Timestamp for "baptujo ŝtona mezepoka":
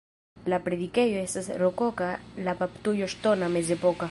2.63-3.99